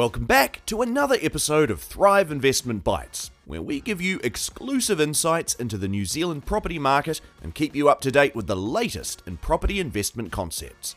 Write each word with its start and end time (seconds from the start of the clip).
Welcome 0.00 0.24
back 0.24 0.64
to 0.64 0.80
another 0.80 1.18
episode 1.20 1.70
of 1.70 1.82
Thrive 1.82 2.32
Investment 2.32 2.82
Bites, 2.82 3.30
where 3.44 3.60
we 3.60 3.82
give 3.82 4.00
you 4.00 4.18
exclusive 4.24 4.98
insights 4.98 5.52
into 5.52 5.76
the 5.76 5.88
New 5.88 6.06
Zealand 6.06 6.46
property 6.46 6.78
market 6.78 7.20
and 7.42 7.54
keep 7.54 7.76
you 7.76 7.90
up 7.90 8.00
to 8.00 8.10
date 8.10 8.34
with 8.34 8.46
the 8.46 8.56
latest 8.56 9.22
in 9.26 9.36
property 9.36 9.78
investment 9.78 10.32
concepts. 10.32 10.96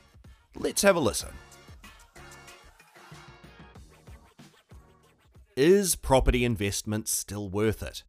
Let's 0.56 0.84
have 0.84 0.96
a 0.96 1.02
listen. 1.02 1.32
Is 5.58 5.98
property 5.98 6.46
investment 6.46 7.10
still 7.10 7.50
worth 7.50 7.84
it? 7.84 8.04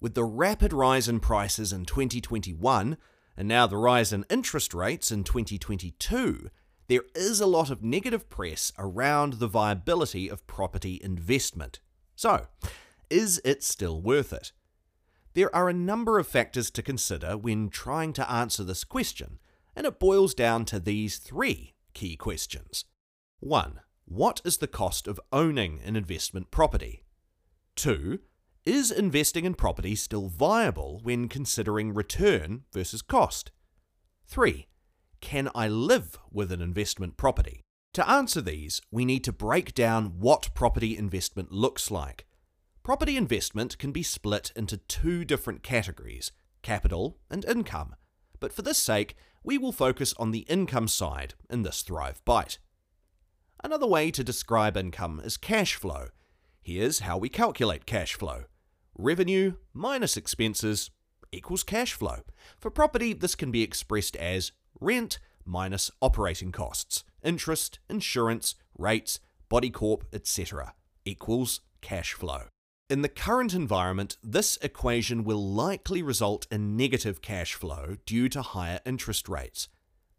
With 0.00 0.14
the 0.14 0.22
rapid 0.22 0.72
rise 0.72 1.08
in 1.08 1.18
prices 1.18 1.72
in 1.72 1.86
2021, 1.86 2.96
and 3.36 3.48
now 3.48 3.66
the 3.66 3.76
rise 3.76 4.12
in 4.12 4.24
interest 4.30 4.74
rates 4.74 5.10
in 5.10 5.24
2022, 5.24 6.50
there 6.90 7.04
is 7.14 7.40
a 7.40 7.46
lot 7.46 7.70
of 7.70 7.84
negative 7.84 8.28
press 8.28 8.72
around 8.76 9.34
the 9.34 9.46
viability 9.46 10.28
of 10.28 10.44
property 10.48 11.00
investment. 11.04 11.78
So, 12.16 12.48
is 13.08 13.40
it 13.44 13.62
still 13.62 14.02
worth 14.02 14.32
it? 14.32 14.50
There 15.34 15.54
are 15.54 15.68
a 15.68 15.72
number 15.72 16.18
of 16.18 16.26
factors 16.26 16.68
to 16.72 16.82
consider 16.82 17.38
when 17.38 17.68
trying 17.68 18.12
to 18.14 18.28
answer 18.28 18.64
this 18.64 18.82
question, 18.82 19.38
and 19.76 19.86
it 19.86 20.00
boils 20.00 20.34
down 20.34 20.64
to 20.64 20.80
these 20.80 21.18
three 21.18 21.76
key 21.94 22.16
questions. 22.16 22.86
1. 23.38 23.78
What 24.06 24.40
is 24.44 24.56
the 24.56 24.66
cost 24.66 25.06
of 25.06 25.20
owning 25.32 25.80
an 25.84 25.94
investment 25.94 26.50
property? 26.50 27.04
2. 27.76 28.18
Is 28.66 28.90
investing 28.90 29.44
in 29.44 29.54
property 29.54 29.94
still 29.94 30.26
viable 30.26 30.98
when 31.04 31.28
considering 31.28 31.94
return 31.94 32.64
versus 32.72 33.00
cost? 33.00 33.52
3. 34.26 34.66
Can 35.20 35.50
I 35.54 35.68
live 35.68 36.18
with 36.30 36.50
an 36.50 36.60
investment 36.60 37.16
property? 37.16 37.62
To 37.94 38.08
answer 38.08 38.40
these, 38.40 38.80
we 38.90 39.04
need 39.04 39.24
to 39.24 39.32
break 39.32 39.74
down 39.74 40.18
what 40.18 40.54
property 40.54 40.96
investment 40.96 41.52
looks 41.52 41.90
like. 41.90 42.26
Property 42.82 43.16
investment 43.16 43.78
can 43.78 43.92
be 43.92 44.02
split 44.02 44.52
into 44.56 44.78
two 44.78 45.24
different 45.24 45.62
categories 45.62 46.32
capital 46.62 47.18
and 47.30 47.44
income. 47.44 47.94
But 48.38 48.52
for 48.52 48.62
this 48.62 48.78
sake, 48.78 49.16
we 49.42 49.56
will 49.56 49.72
focus 49.72 50.12
on 50.18 50.30
the 50.30 50.40
income 50.40 50.88
side 50.88 51.34
in 51.48 51.62
this 51.62 51.82
Thrive 51.82 52.22
Bite. 52.24 52.58
Another 53.62 53.86
way 53.86 54.10
to 54.10 54.24
describe 54.24 54.76
income 54.76 55.20
is 55.24 55.36
cash 55.36 55.74
flow. 55.74 56.08
Here's 56.60 57.00
how 57.00 57.18
we 57.18 57.28
calculate 57.28 57.86
cash 57.86 58.14
flow 58.14 58.44
revenue 58.96 59.54
minus 59.72 60.16
expenses 60.16 60.90
equals 61.32 61.62
cash 61.62 61.92
flow. 61.92 62.20
For 62.58 62.70
property, 62.70 63.12
this 63.12 63.34
can 63.34 63.50
be 63.50 63.62
expressed 63.62 64.16
as 64.16 64.52
rent 64.78 65.18
minus 65.44 65.90
operating 66.00 66.52
costs, 66.52 67.04
interest, 67.22 67.78
insurance, 67.88 68.54
rates, 68.76 69.20
body 69.48 69.70
corp, 69.70 70.04
etc. 70.12 70.74
equals 71.04 71.60
cash 71.80 72.12
flow. 72.12 72.44
In 72.88 73.02
the 73.02 73.08
current 73.08 73.54
environment, 73.54 74.16
this 74.22 74.58
equation 74.62 75.22
will 75.22 75.44
likely 75.46 76.02
result 76.02 76.46
in 76.50 76.76
negative 76.76 77.22
cash 77.22 77.54
flow 77.54 77.96
due 78.04 78.28
to 78.28 78.42
higher 78.42 78.80
interest 78.84 79.28
rates. 79.28 79.68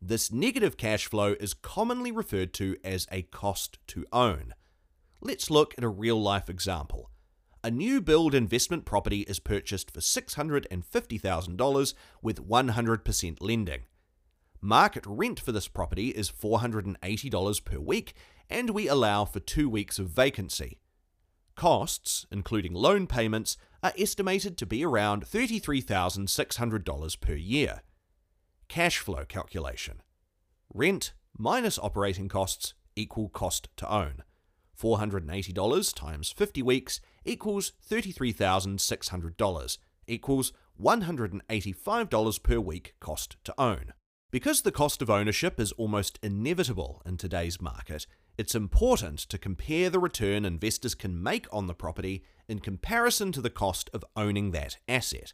This 0.02 0.32
negative 0.32 0.78
cash 0.78 1.06
flow 1.06 1.36
is 1.40 1.54
commonly 1.54 2.12
referred 2.12 2.54
to 2.54 2.78
as 2.84 3.08
a 3.12 3.24
cost 3.24 3.78
to 3.88 4.06
own. 4.12 4.54
Let's 5.22 5.52
look 5.52 5.76
at 5.78 5.84
a 5.84 5.90
real 5.90 6.20
life 6.20 6.50
example. 6.50 7.12
A 7.64 7.70
new 7.70 8.02
build 8.02 8.34
investment 8.34 8.86
property 8.86 9.22
is 9.22 9.38
purchased 9.40 9.92
for 9.92 10.00
$650,000 10.00 11.94
with 12.24 12.50
100% 12.50 13.38
lending. 13.42 13.82
Market 14.64 15.04
rent 15.08 15.40
for 15.40 15.52
this 15.52 15.68
property 15.68 16.10
is 16.10 16.32
$480 16.32 17.66
per 17.66 17.80
week, 17.80 18.14
and 18.48 18.70
we 18.70 18.88
allow 18.88 19.26
for 19.26 19.40
two 19.40 19.68
weeks 19.68 19.98
of 19.98 20.10
vacancy. 20.10 20.78
Costs, 21.56 22.28
including 22.32 22.76
loan 22.76 23.08
payments, 23.08 23.58
are 23.82 23.94
estimated 23.98 24.60
to 24.60 24.68
be 24.68 24.86
around 24.86 25.26
$33,600 25.26 27.20
per 27.20 27.34
year. 27.34 27.82
Cash 28.68 29.00
flow 29.00 29.26
calculation 29.26 30.04
Rent 30.72 31.14
minus 31.36 31.80
operating 31.80 32.30
costs 32.30 32.76
equal 32.96 33.30
cost 33.30 33.68
to 33.78 33.92
own. 33.92 34.22
$480 34.80 35.96
times 35.96 36.32
50 36.32 36.62
weeks 36.62 37.02
equals 37.26 37.74
$33,600 37.90 39.78
equals 40.08 40.54
$185 40.80 42.44
per 42.44 42.60
week 42.60 42.94
cost 43.00 43.38
to 43.44 43.54
own. 43.58 43.94
Because 44.32 44.62
the 44.62 44.72
cost 44.72 45.02
of 45.02 45.10
ownership 45.10 45.60
is 45.60 45.74
almost 45.74 46.18
inevitable 46.24 47.02
in 47.06 47.18
today's 47.18 47.60
market, 47.60 48.08
it's 48.38 48.56
important 48.56 49.20
to 49.20 49.38
compare 49.38 49.90
the 49.90 50.00
return 50.00 50.46
investors 50.46 50.96
can 50.96 51.22
make 51.22 51.48
on 51.52 51.68
the 51.68 51.74
property 51.74 52.24
in 52.48 52.60
comparison 52.60 53.34
to 53.34 53.42
the 53.42 53.50
cost 53.50 53.90
of 53.94 54.06
owning 54.16 54.52
that 54.52 54.78
asset. 54.88 55.34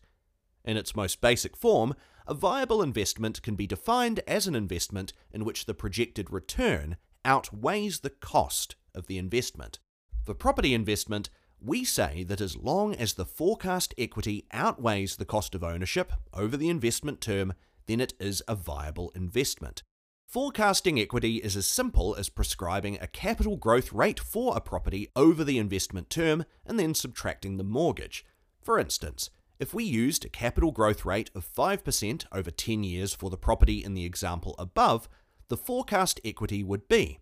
In 0.66 0.78
its 0.78 0.96
most 0.96 1.22
basic 1.22 1.56
form, 1.56 1.94
a 2.26 2.34
viable 2.34 2.82
investment 2.82 3.44
can 3.44 3.54
be 3.54 3.68
defined 3.68 4.20
as 4.28 4.48
an 4.48 4.56
investment 4.56 5.14
in 5.32 5.46
which 5.46 5.68
the 5.68 5.76
projected 5.76 6.32
return 6.32 6.98
outweighs 7.24 8.00
the 8.00 8.10
cost 8.10 8.76
of 8.96 9.06
the 9.06 9.20
investment. 9.20 9.78
For 10.26 10.34
property 10.34 10.74
investment, 10.74 11.30
we 11.62 11.84
say 11.84 12.24
that 12.24 12.42
as 12.42 12.58
long 12.58 12.96
as 12.96 13.14
the 13.14 13.26
forecast 13.26 13.94
equity 13.96 14.48
outweighs 14.52 15.18
the 15.18 15.26
cost 15.26 15.54
of 15.54 15.64
ownership 15.64 16.12
over 16.34 16.58
the 16.58 16.70
investment 16.70 17.22
term, 17.22 17.54
then 17.88 18.00
it 18.00 18.14
is 18.20 18.42
a 18.48 18.56
viable 18.56 19.12
investment. 19.16 19.84
Forecasting 20.28 21.00
equity 21.00 21.38
is 21.38 21.56
as 21.56 21.66
simple 21.66 22.14
as 22.16 22.28
prescribing 22.28 22.98
a 23.00 23.08
capital 23.08 23.56
growth 23.56 23.94
rate 23.94 24.20
for 24.20 24.56
a 24.56 24.62
property 24.62 25.08
over 25.16 25.44
the 25.44 25.58
investment 25.58 26.10
term 26.10 26.44
and 26.66 26.78
then 26.78 26.94
subtracting 26.94 27.56
the 27.56 27.64
mortgage. 27.64 28.26
For 28.62 28.78
instance, 28.78 29.30
if 29.58 29.74
we 29.74 29.86
used 29.86 30.26
a 30.26 30.30
capital 30.30 30.72
growth 30.72 31.06
rate 31.06 31.32
of 31.34 31.48
5% 31.48 32.26
over 32.32 32.52
10 32.52 32.84
years 32.84 33.14
for 33.14 33.30
the 33.30 33.38
property 33.38 33.84
in 33.84 33.94
the 33.94 34.06
example 34.06 34.54
above, 34.60 35.08
the 35.48 35.58
forecast 35.58 36.20
equity 36.26 36.64
would 36.64 36.88
be 36.90 37.20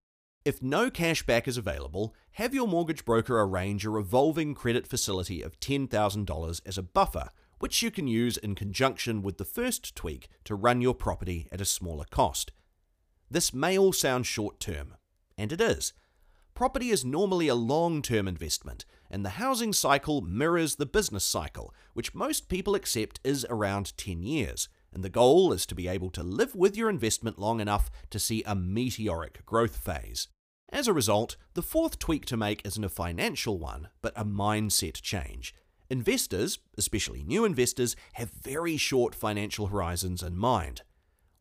If 0.44 0.62
no 0.62 0.90
cash 0.90 1.26
back 1.26 1.46
is 1.46 1.58
available, 1.58 2.14
have 2.32 2.54
your 2.54 2.66
mortgage 2.66 3.04
broker 3.04 3.40
arrange 3.40 3.84
a 3.84 3.90
revolving 3.90 4.54
credit 4.54 4.86
facility 4.86 5.42
of 5.42 5.60
$10,000 5.60 6.60
as 6.64 6.78
a 6.78 6.82
buffer, 6.82 7.30
which 7.58 7.82
you 7.82 7.90
can 7.90 8.06
use 8.06 8.36
in 8.36 8.54
conjunction 8.54 9.20
with 9.20 9.36
the 9.36 9.44
first 9.44 9.94
tweak 9.94 10.28
to 10.44 10.54
run 10.54 10.80
your 10.80 10.94
property 10.94 11.48
at 11.52 11.60
a 11.60 11.66
smaller 11.66 12.06
cost. 12.10 12.52
This 13.30 13.52
may 13.52 13.76
all 13.76 13.92
sound 13.92 14.26
short 14.26 14.58
term, 14.58 14.94
and 15.36 15.52
it 15.52 15.60
is. 15.60 15.92
Property 16.54 16.90
is 16.90 17.04
normally 17.04 17.48
a 17.48 17.54
long 17.54 18.00
term 18.00 18.26
investment, 18.26 18.84
and 19.10 19.24
the 19.24 19.38
housing 19.38 19.72
cycle 19.72 20.22
mirrors 20.22 20.76
the 20.76 20.86
business 20.86 21.24
cycle, 21.24 21.74
which 21.94 22.14
most 22.14 22.48
people 22.48 22.74
accept 22.74 23.20
is 23.22 23.46
around 23.50 23.96
10 23.96 24.22
years. 24.22 24.68
And 24.93 25.05
the 25.05 25.11
goal 25.11 25.52
is 25.52 25.67
to 25.67 25.75
be 25.75 25.88
able 25.88 26.11
to 26.11 26.23
live 26.23 26.55
with 26.55 26.76
your 26.76 26.88
investment 26.88 27.38
long 27.38 27.61
enough 27.61 27.90
to 28.11 28.19
see 28.19 28.43
a 28.44 28.55
meteoric 28.55 29.44
growth 29.44 29.76
phase. 29.76 30.29
As 30.70 30.87
a 30.87 30.93
result, 30.93 31.37
the 31.55 31.62
fourth 31.62 31.99
tweak 31.99 32.26
to 32.26 32.37
make 32.37 32.64
isn't 32.64 32.85
a 32.85 32.88
financial 32.88 33.58
one, 33.58 33.88
but 34.02 34.12
a 34.17 34.25
mindset 34.25 35.00
change. 35.00 35.55
Investors, 35.90 36.58
especially 36.76 37.25
new 37.25 37.44
investors, 37.44 37.96
have 38.14 38.31
very 38.31 38.76
short 38.76 39.14
financial 39.14 39.69
horizons 39.69 40.23
in 40.23 40.37
mind. 40.37 40.82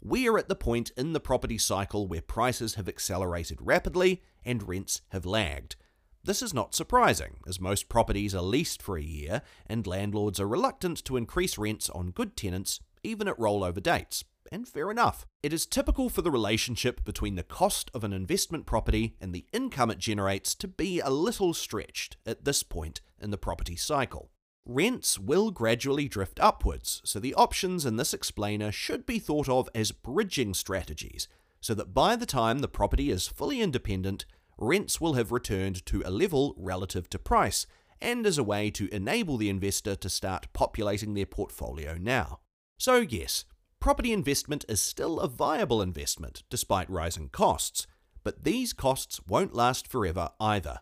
We 0.02 0.30
are 0.30 0.38
at 0.38 0.48
the 0.48 0.56
point 0.56 0.92
in 0.96 1.12
the 1.12 1.20
property 1.20 1.58
cycle 1.58 2.08
where 2.08 2.22
prices 2.22 2.76
have 2.76 2.88
accelerated 2.88 3.58
rapidly 3.62 4.22
and 4.46 4.68
rents 4.68 5.02
have 5.10 5.26
lagged. 5.26 5.76
This 6.24 6.42
is 6.42 6.54
not 6.54 6.76
surprising, 6.76 7.38
as 7.48 7.60
most 7.60 7.90
properties 7.90 8.36
are 8.36 8.42
leased 8.42 8.82
for 8.82 8.98
a 8.98 9.04
year 9.04 9.42
and 9.66 9.86
landlords 9.88 10.40
are 10.40 10.48
reluctant 10.48 11.04
to 11.06 11.18
increase 11.18 11.58
rents 11.58 11.90
on 11.90 12.12
good 12.12 12.38
tenants 12.38 12.80
even 13.08 13.28
at 13.28 13.38
rollover 13.38 13.82
dates. 13.82 14.24
And 14.52 14.68
fair 14.68 14.92
enough. 14.92 15.26
It 15.44 15.52
is 15.52 15.66
typical 15.66 16.10
for 16.10 16.22
the 16.22 16.32
relationship 16.32 17.04
between 17.04 17.36
the 17.36 17.44
cost 17.44 17.92
of 17.94 18.04
an 18.04 18.14
investment 18.14 18.66
property 18.66 19.16
and 19.20 19.34
the 19.34 19.46
income 19.52 19.92
it 19.92 19.98
generates 19.98 20.56
to 20.56 20.68
be 20.68 21.00
a 21.00 21.10
little 21.10 21.54
stretched 21.54 22.18
at 22.26 22.46
this 22.46 22.64
point 22.64 23.02
in 23.20 23.32
the 23.32 23.38
property 23.38 23.76
cycle. 23.76 24.30
Rents 24.66 25.18
will 25.18 25.52
gradually 25.52 26.08
drift 26.08 26.40
upwards, 26.42 27.02
so 27.06 27.20
the 27.20 27.34
options 27.36 27.86
in 27.86 27.96
this 27.96 28.14
explainer 28.14 28.72
should 28.72 29.06
be 29.06 29.20
thought 29.20 29.48
of 29.48 29.70
as 29.74 29.92
bridging 29.92 30.54
strategies, 30.54 31.28
so 31.62 31.74
that 31.74 31.94
by 31.94 32.16
the 32.16 32.26
time 32.26 32.60
the 32.60 32.68
property 32.68 33.10
is 33.10 33.28
fully 33.28 33.62
independent, 33.62 34.26
rents 34.58 35.00
will 35.00 35.14
have 35.14 35.32
returned 35.32 35.86
to 35.86 36.04
a 36.06 36.12
level 36.12 36.54
relative 36.58 37.10
to 37.12 37.20
price, 37.20 37.66
and 38.02 38.26
as 38.26 38.38
a 38.38 38.44
way 38.44 38.70
to 38.72 38.94
enable 38.94 39.38
the 39.38 39.50
investor 39.50 39.96
to 39.96 40.10
start 40.10 40.48
populating 40.54 41.14
their 41.14 41.26
portfolio 41.26 41.98
now. 41.98 42.40
So, 42.80 42.98
yes, 42.98 43.44
property 43.80 44.14
investment 44.14 44.64
is 44.70 44.82
still 44.82 45.20
a 45.20 45.28
viable 45.28 45.82
investment 45.82 46.44
despite 46.48 46.90
rising 46.90 47.30
costs, 47.30 47.88
but 48.24 48.44
these 48.44 48.72
costs 48.72 49.20
won't 49.28 49.56
last 49.56 49.88
forever 49.88 50.30
either. 50.40 50.80